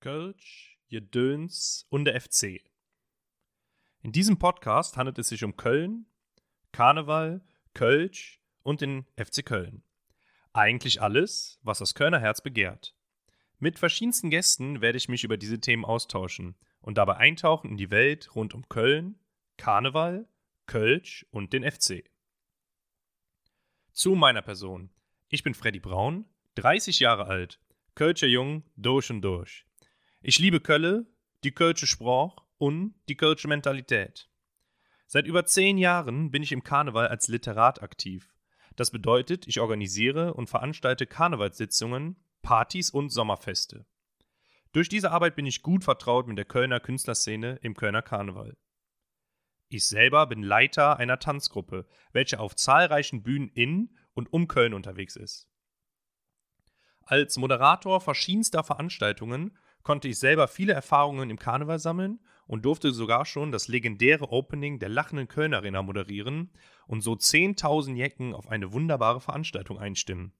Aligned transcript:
Kölsch, 0.00 0.78
Jedöns 0.86 1.86
und 1.90 2.06
der 2.06 2.18
FC. 2.18 2.62
In 4.00 4.12
diesem 4.12 4.38
Podcast 4.38 4.96
handelt 4.96 5.18
es 5.18 5.28
sich 5.28 5.44
um 5.44 5.58
Köln, 5.58 6.06
Karneval, 6.72 7.44
Kölsch 7.74 8.40
und 8.62 8.80
den 8.80 9.04
FC 9.18 9.44
Köln. 9.44 9.82
Eigentlich 10.54 11.02
alles, 11.02 11.58
was 11.62 11.80
das 11.80 11.94
Kölner 11.94 12.18
Herz 12.18 12.40
begehrt. 12.40 12.96
Mit 13.58 13.78
verschiedensten 13.78 14.30
Gästen 14.30 14.80
werde 14.80 14.96
ich 14.96 15.10
mich 15.10 15.22
über 15.22 15.36
diese 15.36 15.60
Themen 15.60 15.84
austauschen 15.84 16.56
und 16.80 16.96
dabei 16.96 17.18
eintauchen 17.18 17.72
in 17.72 17.76
die 17.76 17.90
Welt 17.90 18.34
rund 18.34 18.54
um 18.54 18.70
Köln, 18.70 19.18
Karneval, 19.58 20.26
Kölsch 20.64 21.26
und 21.30 21.52
den 21.52 21.70
FC. 21.70 22.10
Zu 23.92 24.14
meiner 24.14 24.40
Person. 24.40 24.88
Ich 25.28 25.42
bin 25.42 25.52
Freddy 25.52 25.78
Braun, 25.78 26.24
30 26.54 27.00
Jahre 27.00 27.26
alt, 27.26 27.60
Kölscher 27.94 28.28
Jung, 28.28 28.64
durch 28.76 29.10
und 29.10 29.20
durch. 29.20 29.66
Ich 30.22 30.38
liebe 30.38 30.60
Kölle, 30.60 31.06
die 31.44 31.52
Kölsche 31.52 31.86
Sprach 31.86 32.44
und 32.58 32.94
die 33.08 33.16
Kölsche 33.16 33.48
Mentalität. 33.48 34.28
Seit 35.06 35.26
über 35.26 35.46
zehn 35.46 35.78
Jahren 35.78 36.30
bin 36.30 36.42
ich 36.42 36.52
im 36.52 36.62
Karneval 36.62 37.08
als 37.08 37.28
Literat 37.28 37.82
aktiv. 37.82 38.34
Das 38.76 38.90
bedeutet, 38.90 39.48
ich 39.48 39.60
organisiere 39.60 40.34
und 40.34 40.50
veranstalte 40.50 41.06
Karnevalssitzungen, 41.06 42.22
Partys 42.42 42.90
und 42.90 43.08
Sommerfeste. 43.08 43.86
Durch 44.72 44.90
diese 44.90 45.10
Arbeit 45.10 45.36
bin 45.36 45.46
ich 45.46 45.62
gut 45.62 45.84
vertraut 45.84 46.26
mit 46.28 46.36
der 46.36 46.44
Kölner 46.44 46.80
Künstlerszene 46.80 47.58
im 47.62 47.74
Kölner 47.74 48.02
Karneval. 48.02 48.58
Ich 49.70 49.88
selber 49.88 50.26
bin 50.26 50.42
Leiter 50.42 50.98
einer 50.98 51.18
Tanzgruppe, 51.18 51.86
welche 52.12 52.40
auf 52.40 52.56
zahlreichen 52.56 53.22
Bühnen 53.22 53.48
in 53.48 53.96
und 54.12 54.30
um 54.34 54.48
Köln 54.48 54.74
unterwegs 54.74 55.16
ist. 55.16 55.48
Als 57.00 57.38
Moderator 57.38 58.02
verschiedenster 58.02 58.62
Veranstaltungen 58.62 59.56
konnte 59.82 60.08
ich 60.08 60.18
selber 60.18 60.48
viele 60.48 60.72
Erfahrungen 60.72 61.30
im 61.30 61.38
Karneval 61.38 61.78
sammeln 61.78 62.20
und 62.46 62.64
durfte 62.64 62.92
sogar 62.92 63.26
schon 63.26 63.52
das 63.52 63.68
legendäre 63.68 64.30
Opening 64.30 64.78
der 64.78 64.88
Lachenden 64.88 65.28
Köln 65.28 65.54
Arena 65.54 65.82
moderieren 65.82 66.50
und 66.86 67.00
so 67.02 67.12
10.000 67.12 67.94
Jecken 67.94 68.34
auf 68.34 68.48
eine 68.48 68.72
wunderbare 68.72 69.20
Veranstaltung 69.20 69.78
einstimmen. 69.78 70.32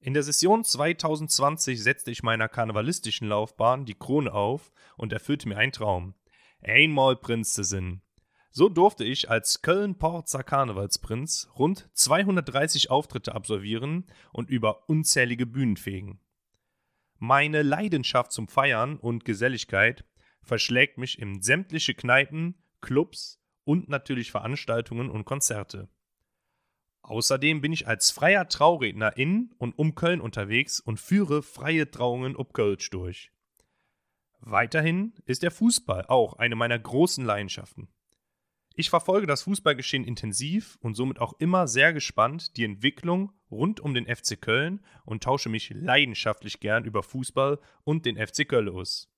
In 0.00 0.14
der 0.14 0.22
Session 0.22 0.62
2020 0.62 1.82
setzte 1.82 2.10
ich 2.10 2.22
meiner 2.22 2.48
karnevalistischen 2.48 3.28
Laufbahn 3.28 3.84
die 3.84 3.94
Krone 3.94 4.32
auf 4.32 4.72
und 4.96 5.12
erfüllte 5.12 5.48
mir 5.48 5.56
einen 5.56 5.72
Traum. 5.72 6.14
Einmal 6.60 7.16
Prinz 7.16 7.54
zu 7.54 7.64
sein. 7.64 8.02
So 8.50 8.68
durfte 8.68 9.04
ich 9.04 9.28
als 9.28 9.62
Köln-Porzer 9.62 10.42
Karnevalsprinz 10.42 11.48
rund 11.58 11.88
230 11.94 12.90
Auftritte 12.90 13.34
absolvieren 13.34 14.06
und 14.32 14.50
über 14.50 14.88
unzählige 14.88 15.46
Bühnen 15.46 15.76
fegen. 15.76 16.20
Meine 17.18 17.62
Leidenschaft 17.62 18.30
zum 18.30 18.46
Feiern 18.46 18.96
und 18.96 19.24
Geselligkeit 19.24 20.04
verschlägt 20.42 20.98
mich 20.98 21.18
in 21.18 21.42
sämtliche 21.42 21.94
Kneipen, 21.94 22.62
Clubs 22.80 23.40
und 23.64 23.88
natürlich 23.88 24.30
Veranstaltungen 24.30 25.10
und 25.10 25.24
Konzerte. 25.24 25.88
Außerdem 27.02 27.60
bin 27.60 27.72
ich 27.72 27.88
als 27.88 28.10
freier 28.10 28.48
Trauredner 28.48 29.16
in 29.16 29.52
und 29.58 29.78
um 29.78 29.94
Köln 29.94 30.20
unterwegs 30.20 30.78
und 30.78 31.00
führe 31.00 31.42
freie 31.42 31.90
Trauungen 31.90 32.36
ob 32.36 32.54
Kölsch 32.54 32.90
durch. 32.90 33.32
Weiterhin 34.40 35.14
ist 35.24 35.42
der 35.42 35.50
Fußball 35.50 36.06
auch 36.06 36.34
eine 36.34 36.54
meiner 36.54 36.78
großen 36.78 37.24
Leidenschaften. 37.24 37.88
Ich 38.74 38.90
verfolge 38.90 39.26
das 39.26 39.42
Fußballgeschehen 39.42 40.04
intensiv 40.04 40.78
und 40.80 40.94
somit 40.94 41.18
auch 41.18 41.32
immer 41.40 41.66
sehr 41.66 41.92
gespannt 41.92 42.56
die 42.56 42.64
Entwicklung 42.64 43.32
rund 43.50 43.80
um 43.80 43.94
den 43.94 44.06
FC 44.06 44.40
Köln 44.40 44.80
und 45.04 45.22
tausche 45.22 45.48
mich 45.48 45.70
leidenschaftlich 45.70 46.60
gern 46.60 46.84
über 46.84 47.02
Fußball 47.02 47.58
und 47.84 48.06
den 48.06 48.16
FC 48.16 48.48
Köln 48.48 48.68
aus. 48.68 49.08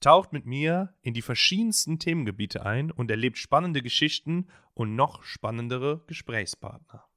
Taucht 0.00 0.32
mit 0.32 0.46
mir 0.46 0.94
in 1.02 1.12
die 1.12 1.22
verschiedensten 1.22 1.98
Themengebiete 1.98 2.64
ein 2.64 2.90
und 2.90 3.10
erlebt 3.10 3.36
spannende 3.36 3.82
Geschichten 3.82 4.48
und 4.72 4.96
noch 4.96 5.22
spannendere 5.24 6.02
Gesprächspartner. 6.06 7.09